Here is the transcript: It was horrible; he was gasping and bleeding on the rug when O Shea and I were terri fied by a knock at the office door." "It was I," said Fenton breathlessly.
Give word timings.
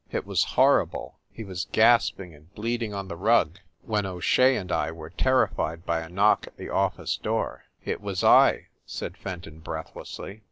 It 0.11 0.25
was 0.25 0.43
horrible; 0.57 1.19
he 1.31 1.43
was 1.43 1.67
gasping 1.71 2.33
and 2.33 2.51
bleeding 2.55 2.91
on 2.91 3.07
the 3.07 3.15
rug 3.15 3.59
when 3.83 4.03
O 4.07 4.19
Shea 4.19 4.57
and 4.57 4.71
I 4.71 4.91
were 4.91 5.11
terri 5.11 5.53
fied 5.55 5.85
by 5.85 5.99
a 5.99 6.09
knock 6.09 6.47
at 6.47 6.57
the 6.57 6.69
office 6.69 7.17
door." 7.17 7.65
"It 7.85 8.01
was 8.01 8.23
I," 8.23 8.69
said 8.87 9.15
Fenton 9.15 9.59
breathlessly. 9.59 10.39